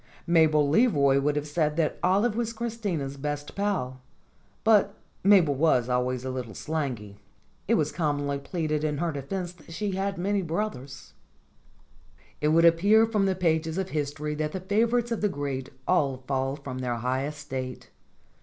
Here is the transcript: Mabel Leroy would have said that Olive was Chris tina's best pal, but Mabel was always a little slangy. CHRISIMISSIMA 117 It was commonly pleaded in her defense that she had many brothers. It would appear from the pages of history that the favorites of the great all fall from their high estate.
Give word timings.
Mabel 0.25 0.67
Leroy 0.67 1.19
would 1.19 1.35
have 1.35 1.45
said 1.47 1.77
that 1.77 1.99
Olive 2.01 2.35
was 2.35 2.53
Chris 2.53 2.75
tina's 2.75 3.17
best 3.17 3.53
pal, 3.55 4.01
but 4.63 4.97
Mabel 5.23 5.53
was 5.53 5.89
always 5.89 6.25
a 6.25 6.31
little 6.31 6.55
slangy. 6.55 7.19
CHRISIMISSIMA 7.67 7.75
117 7.75 7.75
It 7.75 7.75
was 7.75 7.91
commonly 7.91 8.39
pleaded 8.39 8.83
in 8.83 8.97
her 8.97 9.11
defense 9.11 9.51
that 9.53 9.71
she 9.71 9.91
had 9.91 10.17
many 10.17 10.41
brothers. 10.41 11.13
It 12.41 12.47
would 12.47 12.65
appear 12.65 13.05
from 13.05 13.27
the 13.27 13.35
pages 13.35 13.77
of 13.77 13.89
history 13.89 14.33
that 14.33 14.53
the 14.53 14.59
favorites 14.61 15.11
of 15.11 15.21
the 15.21 15.29
great 15.29 15.69
all 15.87 16.23
fall 16.25 16.55
from 16.55 16.79
their 16.79 16.95
high 16.95 17.27
estate. 17.27 17.91